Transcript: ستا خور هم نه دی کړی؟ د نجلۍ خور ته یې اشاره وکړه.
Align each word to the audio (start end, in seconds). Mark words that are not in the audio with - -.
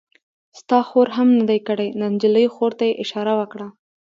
ستا 0.59 0.79
خور 0.87 1.07
هم 1.17 1.29
نه 1.37 1.43
دی 1.49 1.59
کړی؟ 1.67 1.87
د 1.93 2.01
نجلۍ 2.13 2.45
خور 2.55 2.71
ته 2.79 2.83
یې 2.89 2.99
اشاره 3.03 3.33
وکړه. 3.39 3.67